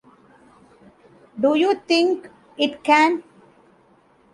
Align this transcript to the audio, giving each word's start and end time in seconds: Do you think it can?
Do 1.39 1.53
you 1.53 1.75
think 1.85 2.27
it 2.57 2.83
can? 2.83 3.23